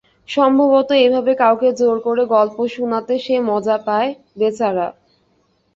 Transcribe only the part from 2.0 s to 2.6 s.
করে গল্প